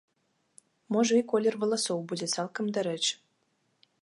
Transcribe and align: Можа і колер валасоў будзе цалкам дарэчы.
Можа 0.95 1.13
і 1.21 1.27
колер 1.33 1.59
валасоў 1.65 1.99
будзе 2.13 2.27
цалкам 2.37 2.65
дарэчы. 2.79 3.13